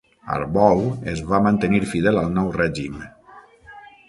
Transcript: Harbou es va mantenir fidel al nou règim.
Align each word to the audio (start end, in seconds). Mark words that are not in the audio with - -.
Harbou 0.35 0.81
es 1.11 1.21
va 1.33 1.41
mantenir 1.49 1.83
fidel 1.93 2.19
al 2.23 2.33
nou 2.39 2.51
règim. 2.57 2.97